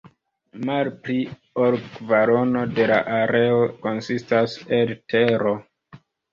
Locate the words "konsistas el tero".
3.87-5.57